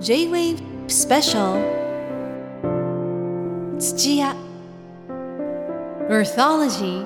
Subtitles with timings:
[0.00, 0.56] J-Wave
[0.88, 1.60] Special.
[3.78, 4.34] 土屋
[6.08, 7.04] Earthology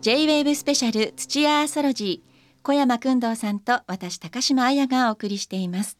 [0.00, 5.98] J-WAVE スペシャル土屋アーソロジー小山君堂さんと私高島彩がお送りしています。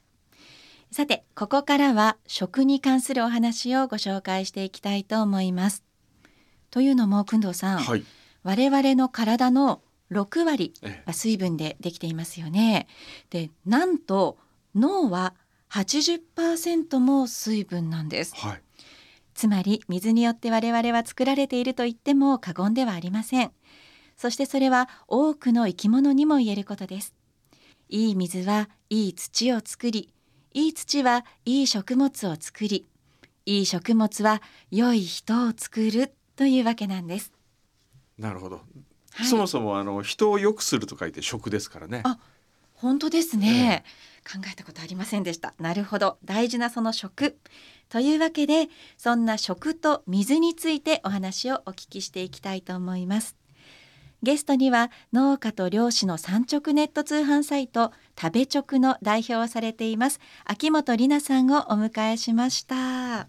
[0.90, 5.84] さてここからは食に関するお話をご紹介していきたいと思います。
[6.72, 8.02] というのも君堂さん、はい。
[8.42, 9.80] 我々の体の
[10.10, 12.86] 6割えは水分でできていますよね。
[13.30, 14.38] でなんと
[14.74, 15.34] 脳は
[15.70, 18.34] 80%も水分なんです。
[18.34, 18.62] はい。
[19.34, 23.52] つまり水によって我々は作られていると言っても過言ではありません。
[24.16, 27.14] そしてそれは多くの生き物にも言えることです。
[27.88, 30.12] いい水はいい土を作り
[30.52, 32.86] いい土はいい食物を作り
[33.46, 37.32] いい食物は良い人を作るというわけなんです、
[38.16, 38.60] なるほど。
[39.12, 39.26] はい。
[39.26, 42.02] そもそもあの人を良くすると書いて食ですからね。
[42.04, 42.18] あ
[42.74, 43.84] 本当ですね、
[44.24, 45.52] 考えたことありませんでした。
[45.58, 46.16] なるほど。
[46.24, 47.36] 大事なその食。
[47.90, 53.36] というわけでそんな食と水についてお話をお聞きしていきたいと思います。
[54.22, 63.28] ゲストには農家と漁師の産直ネット通販サイト食べ直の代表をされています秋元里奈さんをお迎えしました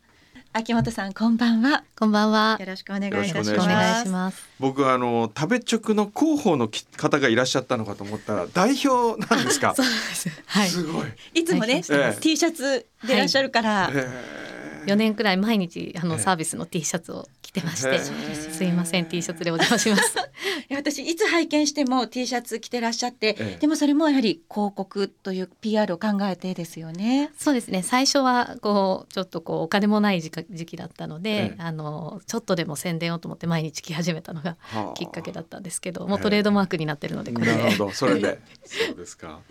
[0.53, 2.57] 秋元さんこんばんはこんばんは。
[2.59, 4.44] よろしくお願いいたしよろますしくお願いしします。
[4.59, 9.73] 僕はあの食べ直の広報のき方がいらっしゃったのかと思ったら代表なんですか？
[9.77, 10.30] そうです。
[10.47, 10.69] はい。
[10.69, 11.05] すごい。
[11.35, 20.17] いつもね、ええ T シャツでいらっしゃるから、え4年くらい毎日あええのサービスの T シャツを着てまして、すいません T シャツでお邪魔します。
[20.69, 27.30] いや私いつ拝見しても T シャツ着てらっしゃって、ええでもそれもやはり広告という PR を考えてですよね。
[27.38, 27.83] そうですね。
[27.83, 37.58] 最初はこうちょっとこうお金もない時期時期だったので、ええあのちょっとでも宣伝をと思って毎日着始めたのがはあきっかけだったんですけど、もうトレードマークになってるのでこれで。
[37.58, 37.91] なるほど。
[37.91, 38.39] それで。
[38.63, 39.41] そうですか。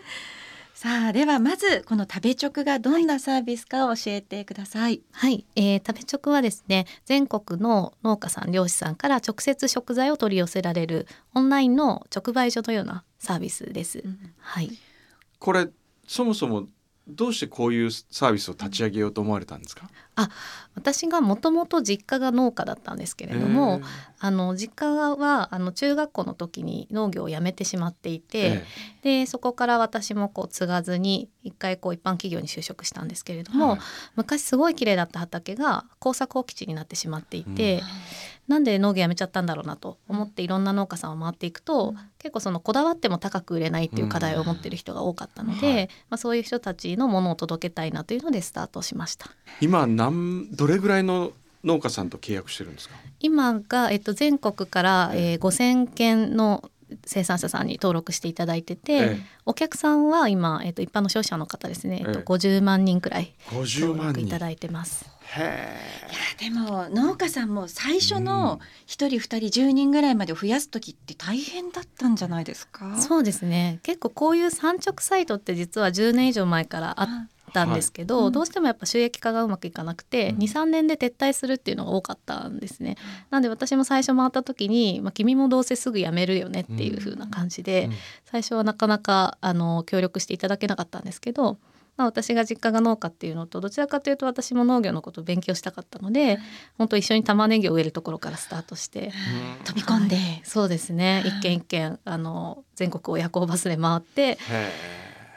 [0.82, 5.02] さあではまずこの食べ直がどんなサービスかを教えてください。
[5.12, 14.02] はい、えー、食べ直はですね全国の農家さん漁師さんから直接食材を取り寄せられるオンラインの直売所のようなサービスです。
[14.38, 14.70] はい。
[15.38, 15.68] これ
[16.06, 16.66] そもそも
[17.06, 19.86] どうしてこういうサービスを立ち上げようと思われたんですか？
[20.74, 23.80] 私がもともと実家が農家だったんですけれども、
[24.18, 28.66] あの実家はあの中学校の時に農業を辞めてしまっていえて、
[29.02, 33.80] えでそこから私もこう継がずに一回こう一般企業に就職したんですけれども、はい。
[34.16, 37.82] 昔すごい綺麗だった畑が耕作放棄地になってしまっていて、うん。
[38.48, 45.74] なんで農業やめちゃったんだろうなと思っていろんな農家さんを回っていくと、結構そのこだわっても高く売れないっていう課題を持ってる人が多かったので、うん。
[45.74, 45.88] はい。
[46.10, 49.30] まあ、そういう人たちのものを届けたいなというのでスタートしました。
[49.60, 51.32] 今何どれぐらいの
[51.64, 52.94] 農家さんと契約してるんですか？
[53.20, 56.70] 今が、えっと、全国から、えー、5,000件の
[57.04, 64.20] 生産者さんに登録していただいてて、ええお客さんは今、えっと、一般の消費者の方ですね、えっと、ええ50万人くらい50登万人。
[64.20, 65.06] 録いただいてます。
[65.36, 65.76] へ
[66.38, 72.96] でも農家さんも最初の一人二人10人ぐらいまで増やす時って大変だったんじゃないですか？
[73.00, 77.08] そうですね結構こういう産直サイトって実は10年以上前からあっ
[77.52, 78.26] たんですけど、はい。
[78.26, 78.32] うん。
[78.32, 80.38] どうしてもやっぱ収益化がうまくいかなくて、うん。
[80.38, 82.96] 23年で撤退するっていうのが多かったんですね。
[83.30, 87.92] なんで私も最初回った時に、まあ、君もどうせすぐ辞めるよねっていう風な感じで、うん。
[88.24, 91.58] 最初はなかなかあの協力していただけなかったんですけど、
[92.00, 96.38] まあ、私が実家が農家っていうのとどちらかというと私も農業のことを勉強したかったので、
[96.78, 99.12] 本当一緒に玉ねぎを植えるところからスタートして。
[99.58, 99.64] うん。
[99.64, 100.40] 飛び込んで、はい。
[100.44, 101.22] そうですね。
[101.26, 104.38] 一軒一軒あの全国を夜行バスで回ってへ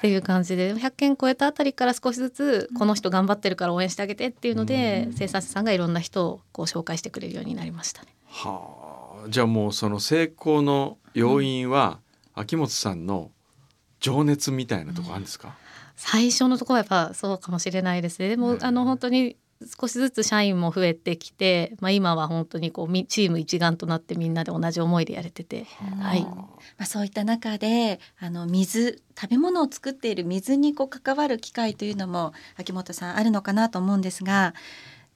[0.03, 8.09] っていう感じで100件超えたあたりから少しずつこの人頑張ってるから応援してあげてっていうので、生産者さんがいろんな人をこう紹介してくれるようになりましたね。
[8.29, 9.29] ーはあ。
[9.29, 11.99] じゃあもうその成功の要因は
[12.35, 13.31] 秋元さんの
[14.01, 15.55] 情熱みたいなとこあるんですか？
[15.95, 18.27] 最初のところはやっぱそうかもしれないですね。
[18.27, 19.37] でも、うんあの本当に
[19.79, 25.65] 少しずつ社員も増えてきて、まあ、今は本当にこうみチーム一丸となってみんなで同じ思いでやれてて、
[26.01, 26.47] はい、ま
[26.79, 34.53] あ、そういった中であの水食べ物を作っている水にこう関わる機会というのも秋元さんあるのかなと思うんですが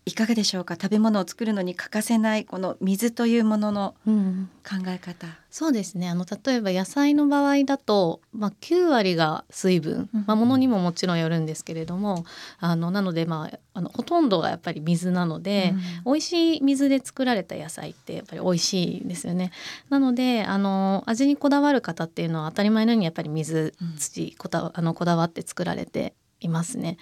[0.08, 0.76] いかがでしょうか？
[0.76, 5.28] 食べ物を作るのに欠かせないこの水というもののうん、考え方。
[5.52, 6.10] そうですね。
[6.10, 12.26] あの例えば野菜の場合だと、まあ、9割が水分、うんまあ、ものにももちろんよるんですけれども
[12.60, 15.74] あのなので、まあ、あのほとんどがやっぱり水なので、
[16.06, 19.52] 美味しい水で作られた野菜ってやっぱり美味しいんですよね。
[19.90, 23.98] なのであの味にこだわる方っていうのは当たり前のようにやっぱり水うん。
[23.98, 26.98] 土こだあのこだわって作られていますね。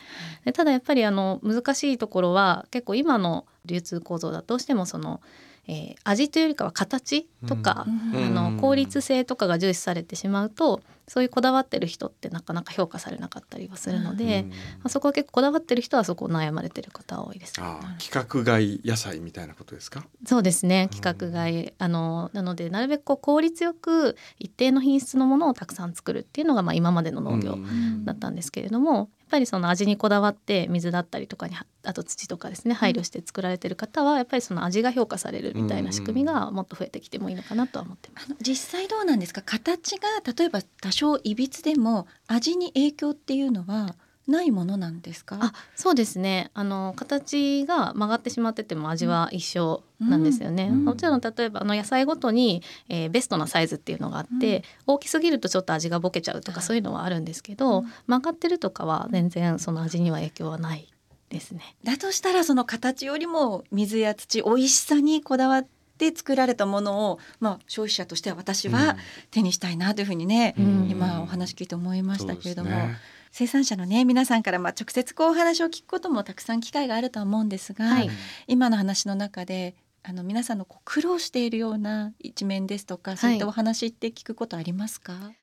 [0.45, 5.21] でただやっぱりあの難しいところは結構今の流通構造だとどうしてもその
[5.67, 8.23] えー味というよりかは形とか、うん。
[8.23, 8.33] あうん。
[8.35, 14.50] の効率性とかが重視されてしまうとそういうこだわってる人ってなかなか評価されなかったりはするので、うん。
[14.50, 17.53] まあ、そこは結構こだわってる人はそこを悩まれてる方多いです。
[17.59, 20.06] ああ規格外野菜みたいなことですか？
[20.25, 20.88] そうですね。
[20.91, 28.06] 規格外あのなのでなるべくこう効率よく一定の品質のものをたくさん作るっていうのがまあ今までの農業うん。
[28.06, 38.27] だったんですけれども、やっぱりその味にこだわって水だったりとかにあと土とかですね配慮して作られてる方はやっぱりその味が評価されるみたいな仕組みがもっと増えてきてもいいのかなとは思ってます。
[38.41, 39.41] 実際どうなんですか？
[39.41, 40.07] 形が
[40.37, 43.95] 例えば多少いびつでも味に影響っていうのは
[44.27, 45.37] ないものなんですか？
[45.39, 46.49] あそうですね。
[46.55, 57.91] あの形が曲がってしまってても味は一緒なんですよね、うんもちろん例えばあの野菜ごとに、えーベストなサイズっていうのがあって、大きすぎるとちょっと味がぼけちゃうとかそういうのはあるんですけど、うん。
[58.07, 60.91] 曲がってるとかは全然その味には影響はない
[61.35, 61.75] ですね。
[61.83, 65.67] だとしたらその形よりも水や土美味しさにこだわっ
[65.97, 68.95] て作られたものを、まあ、消費者としては私は
[69.31, 70.87] 手にしたいなというふうにね、うん。
[70.89, 72.97] 今お話聞いて思いましたけれども、ね。
[73.31, 78.09] 生産者のね皆さんからまあ直接こうお話を聞くこともたくさん機会があるとは思うんですが、はい。
[78.47, 85.33] 今の話の中であの皆さんのこう苦労しているような一面ですとかそういったお話って聞くことありますか、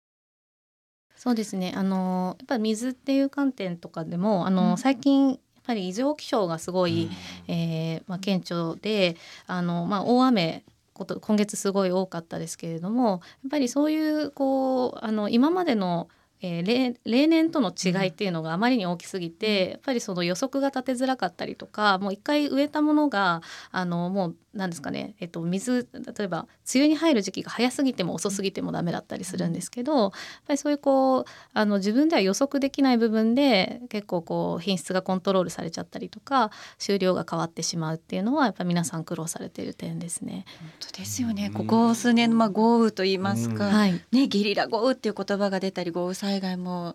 [1.23, 1.73] そうですね。
[1.77, 4.77] あのやっぱり水っていう観点とかでもあの、うん。
[4.79, 7.11] 最近ぱり異常気象がすごい、
[7.49, 9.17] えーまあ、顕著で
[9.47, 13.21] あの、まあ、大雨こと今月すごい多かったですけれどもやっ
[13.51, 16.09] ぱりそういうこうあの今までの、
[16.43, 30.11] えー例例年との違いっていうのがあまりに大きすぎて、やっぱりその予測が立てづらかったりとかもう一回植えたものがあのもう何ですかね、えっと、水例えば梅雨に入る時期が早すぎても遅すぎてもダメだったりするんですけど、やっ
[30.47, 31.25] ぱりそういうこう
[31.55, 40.45] あの自分では予測できない部分で結構こう品質がコントロールされちゃったりとか収量が変わってしまうっていうのはやっぱり皆さん苦労されている点ですね。
[40.61, 41.47] 本当ですよね。
[41.47, 43.75] うんここ数年のまあ豪雨と言いますか、うん。
[43.75, 46.95] はい、ね、ゲリラ豪雨っていう言葉が出たり豪雨災害も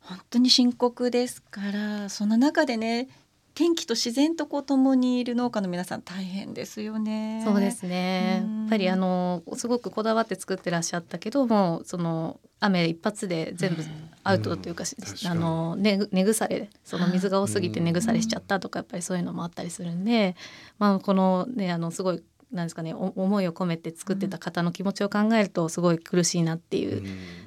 [0.00, 3.08] 本当に深刻ですからその中でね
[3.54, 7.42] 天気と自然とこう共にいる農家の皆さん大変ですよね。
[7.44, 8.40] そうですね。
[8.44, 13.82] うんやっぱりあのすごくこだわって作ってらっしゃったけどもその雨一発で全部
[14.22, 15.30] アウトというか,し、うん。
[15.30, 20.36] あの根腐れその水が多すぎて根腐れしちゃったとかやっぱりそういうのもあったりするんで、
[20.78, 27.02] まあこのねあのすごいなんですかねお思いを込めて作ってた方の気持ちを考えるとすごい苦しいなっていう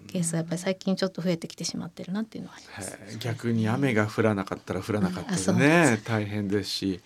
[0.08, 3.18] ケースがやっぱり最近ちょっと増えてきてしまってるなっていうのはあります。
[3.20, 7.02] 逆に雨が降らなかったら降らなかったあそうでね 大変ですし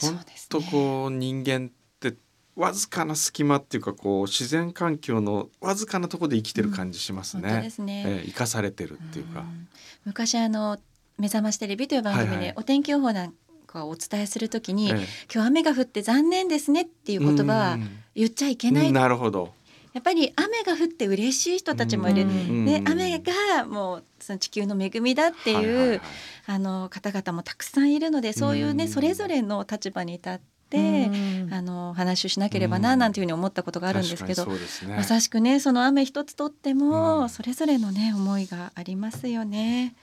[0.00, 0.46] 本そうですね。
[0.48, 1.70] 当こう人間っ
[2.00, 2.16] て
[2.56, 7.70] わずかな隙間っていうかこう自然環境のわずかなところで生きてる感じします本当でね。
[7.70, 9.40] すね、ええ生かされてるっていうか。
[9.40, 9.68] ん。
[10.04, 10.78] 昔あの
[11.18, 13.34] 目覚ましテレビという番組でお天気予報なん
[13.74, 14.94] かをお伝えするときに、え
[15.32, 17.78] 今日雨が降って残念ですねっていう言葉は
[18.14, 19.52] 言っちゃいけない、なるほど。
[19.92, 22.64] やっぱり雨が降って嬉しい人たちもいる、うん。
[22.64, 26.00] で雨がもうその地球の恵みだっていう、
[26.46, 31.48] あの方々もたくさんいるのでそういうね、うんそれぞれの立場に立って、うん。
[31.52, 34.96] あの話をしなければななんていうふうに思ったことがあるんですけど、すね。
[34.96, 37.28] まさしくねその雨一つとっても、うん。
[37.28, 39.94] それぞれのね思いがありますよね。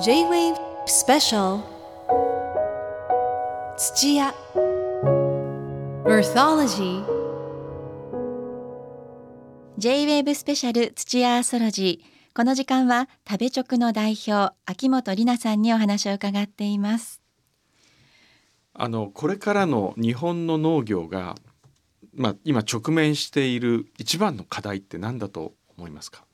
[0.00, 0.54] J-Wave
[0.86, 1.60] Special
[3.76, 4.32] 土屋
[6.06, 7.04] Earthology
[9.76, 17.20] J-WAVE スペシャル土屋アソロジーこの時間は食べ直の代表秋元里奈さんにお話を伺っています。
[18.74, 21.34] あのこれからの日本の農業が、
[22.14, 26.27] まあ、今直面している一番の課題って何だと思いますか？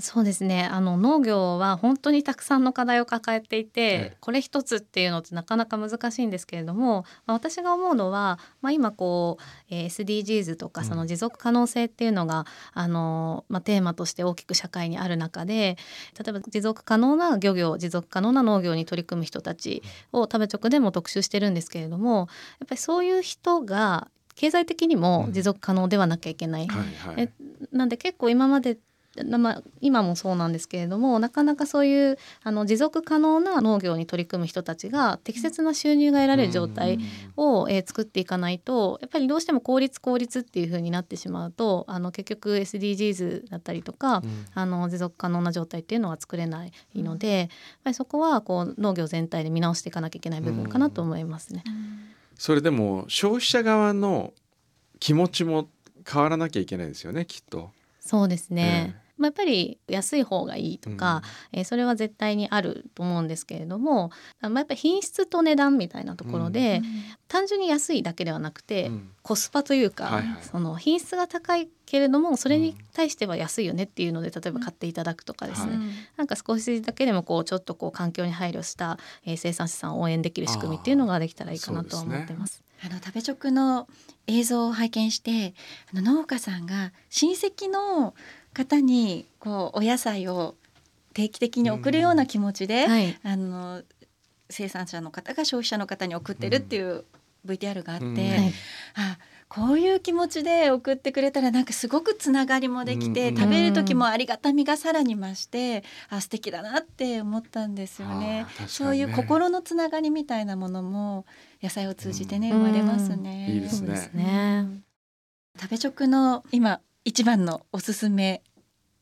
[0.00, 0.64] そうですね。
[0.70, 4.16] あの農業は本当にたくさんの課題を抱えていて、ええ。
[4.20, 10.86] これ一つっていうのってなかなか難しいんですけれども、まあ、私が思うのは、まあ、今こう、えー SDGs とかうん。
[10.86, 15.76] その持続可能性っていうのが、あのまあ、テーマとして大きく社会にある中で
[16.18, 22.28] 例えば持続可能な漁業持続可能な農業に取り組む人たちを食べ直でも特集してるんですけれども
[22.60, 26.68] やっぱりそういう人が経済的にも持続可能ではなきゃいけない。
[26.68, 27.22] はいはい。
[27.22, 27.32] え。
[27.72, 28.78] なんで結構今までな
[29.24, 36.98] まあ、今もそうなんですけれどもなかなかそういうあの持続可能な農業に取り組む人たちが適切な収入が得られる状態
[37.36, 44.46] を、えー作っていかないとやっぱりどうしても効率効率っていう風になってしまうとあの結局 SDGs だったりとか、うん。
[44.54, 47.48] あの持続可能な状態っていうのは作れないので、やっ
[47.84, 51.64] ぱりそこはこう農業全体で見直していかなきゃいけない部分かなと思いますね。
[52.36, 54.32] それでも消費者側の
[55.00, 55.68] 気持ちも
[56.10, 57.70] 変わらなきゃいけないですよねきっと。
[58.00, 61.22] そうですね、えまあ、やっぱり安い方がいいとか、
[61.52, 64.10] えーそれは絶対にあると思うんですけれども、
[64.40, 66.80] あまあ、やっぱり品質と値段みたいなところで、
[67.26, 69.10] 単純に安いだけではなくて、うん。
[69.22, 70.42] コスパというか、はいはい。
[70.42, 75.80] その品質が高いけれどもそれに対しては安いよねっていうので例えば買っていただくとかですね、はい。
[76.16, 82.62] なんか少しだけでもこうちょっとこう環境に配慮した、えー生産者さんを応援できる仕組みっていうのができたらいいかなとは思ってます。
[82.84, 83.88] あの食べ直の
[84.28, 85.54] 映像を拝見して
[85.92, 88.14] あの農家さんが親戚の
[88.58, 90.56] 方にこうお野菜を
[91.14, 93.82] 定期的に送るような気持ちで、はい、あの
[94.50, 97.04] 生産者の方が消費者の方に送ってるっていう
[97.46, 98.14] VTR があって、うん。
[98.16, 98.52] はい。
[98.96, 103.36] あこういう気持ちで送ってくれたらなんかすごくつながりもできて、うん。
[103.36, 108.44] 食べる時もありがたみがさらに増してあ素敵だなって思ったんですよね。
[108.44, 108.46] ね。
[108.66, 111.24] そういう心のつながりみたいなものも
[111.62, 112.58] 野菜を通じてね、うん。
[112.58, 113.50] 生まれますね。
[113.50, 113.86] いいですね。
[113.86, 114.66] そうですね。
[115.58, 118.42] 食べ直の今一番のおすすめ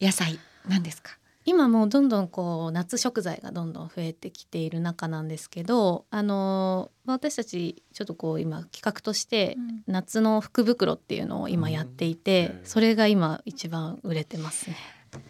[0.01, 0.39] 野菜
[0.69, 1.13] なんですか？
[1.49, 14.77] 今もうどんどんこう夏食材がどんどん増えてきている中なんですけどあのまあ私たちちょっとこう今企画として夏の福袋っていうのを今やっていて、うんそれが今一番売れてますね。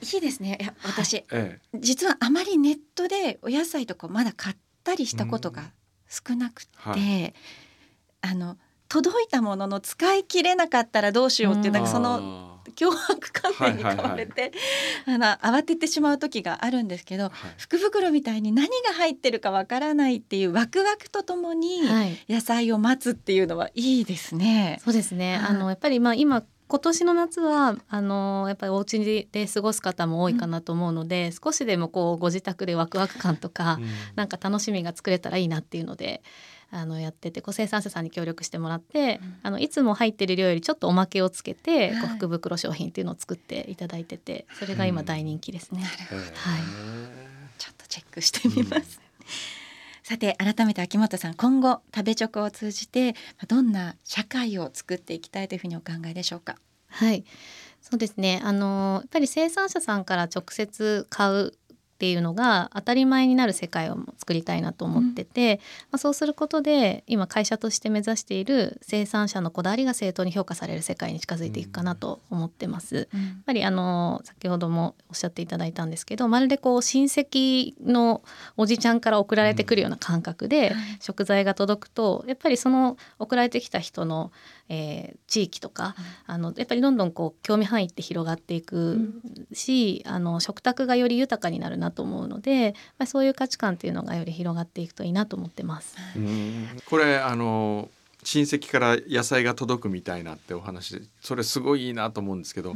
[0.01, 0.59] いいですね。
[0.61, 5.65] いや私、え実はあまりネットでお野菜とかまだ買ったりしたことが
[6.09, 7.35] 少なくて、はい。
[8.23, 8.57] あの
[8.89, 14.53] 届いたものの使い切れなかったらどうしようっていう、うんなんかそのの脅迫観念に買われて、
[15.07, 15.27] あの
[15.59, 24.81] 慌ててしまう時があるんですけど福袋みたいに何が入ってるかわからないっていうワクワクとともにはい、野菜を待つっていうのはいいですね。
[24.83, 25.37] そうですね。
[25.37, 25.51] はい。
[25.51, 33.79] あのやっぱりまあ今今年の夏はあのやっぱりお家でで過ごす方も多いかなと思うので、少しでもこうご自宅でワクワク感とか、
[34.17, 36.23] なんか楽しみが作れたらいいなっていうので
[36.71, 45.83] あのやっててこう生産者さんに協力してもらって、うんあのいつも入ってる量よりちょっとおまけをつけて、はいこう福袋商品っていうのを作っていただいててそれが今大人気ですね。
[47.59, 49.01] ちょっとチェックしてみます。
[50.03, 53.17] さて改めて秋元さん今後食べチョコを通じて
[53.49, 56.57] どんな社会を作っていきたいというふうにお考えでしょうか？
[56.89, 57.25] はい、
[57.83, 58.41] そうですね。
[58.45, 61.53] あのやっぱり生産者さんから直接買う
[61.97, 65.61] っていうのが当たり前になる世界を作りたいなと思ってて、
[65.91, 73.09] まあ、そうすることで今会社として目指している生産者のこだわりが正当に評価される世界に近づいていくかなと思ってます。
[73.13, 78.23] やっぱりあの先ほどもおっしゃっていただいたんですけどまるでこう親戚の
[78.59, 84.33] おじちゃんから送られてくるような感覚で食材が届くとやっぱりその送られてきた人の、
[84.69, 85.95] えー地域とか
[86.27, 89.21] あのやっぱりどんどんこう興味範囲って広がっていく
[89.53, 95.97] し、あの食卓がより豊かになるなと思うので、まあ、そういう価値観っていうのがより広がっていくといいなと思ってます。
[96.17, 96.69] うん。
[96.89, 97.89] これあの
[98.25, 102.75] 親戚から野菜が届くみたいなってお話でそれすごいいいなと思うんですけど、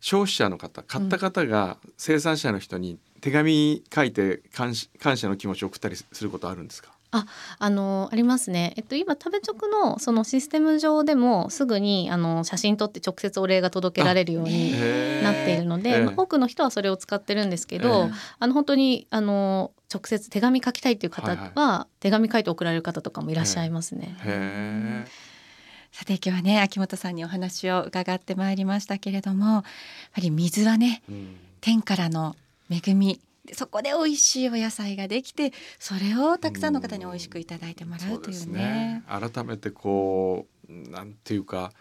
[0.00, 6.90] 消費者の方買った方が生産者の人に手紙書いて感謝感謝の気持ちを送ったりすることあるんですか？
[7.10, 8.74] あのありますね。
[8.76, 14.72] えっと今食べ直のそのシステム上でもすぐにあの写真撮って直接お礼が届けられるように
[15.22, 18.12] なっているので、ええまあ多くの人はそれを使ってるんですけど、ええ。
[18.40, 24.16] あの本当にあの直接手紙書きたいっていう方は、はい手紙書いて送られる方とかもいらっしゃいますね。
[24.24, 25.04] へ
[25.90, 29.62] さて今日はね秋元さんにお話を伺ってまいりましたけれどもやっ
[30.14, 31.36] ぱり水はねえ、うん。
[31.60, 32.36] 天からの
[32.70, 39.02] 恵みでそこで美味しいお野菜ができてそれをたくさんの方に美味しくいただいてもらそうというねすね。
[39.08, 41.72] 改めてこうなんていうか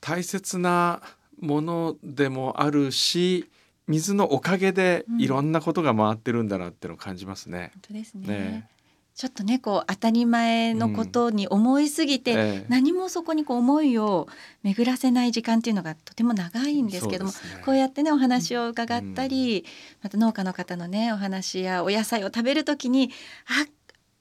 [0.00, 1.02] 大切な
[1.38, 3.50] ものでもあるし
[3.86, 7.70] 水のおかげでうんいろんなことが回ってるんだなっていうのを感じますね。
[7.74, 8.68] 本当ですねね
[9.14, 12.66] ちょっとねこう当たり前のことに思いすぎて、ええ。
[12.68, 14.26] 何もそこにこう思いを
[14.62, 17.36] 巡らせない時間っていうのがとても長いんですけどもね。
[17.64, 19.64] こうやってねお話を伺ったり、
[20.02, 23.10] また農家の方のねお話やお野菜を食べるときに
[23.46, 23.66] あ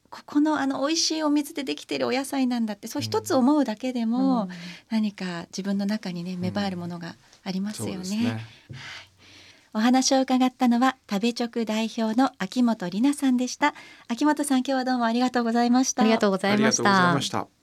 [0.09, 4.49] ここのあの美味しいお水でできてるお野菜なんだってそう一つ思うだけでも、
[4.89, 8.41] 何か自分の中にね芽生えるものがありますよね
[9.73, 13.73] お話を伺ったのは食べ直代表の秋元里奈さんでした。
[14.07, 16.03] 秋元さん今日はどうもありがとうございました。
[16.03, 16.81] ありがとうございまし。
[17.29, 17.60] た。